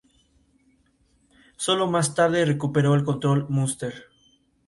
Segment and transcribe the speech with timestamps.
[1.57, 4.05] Sólo más tarde recuperó el control de Munster.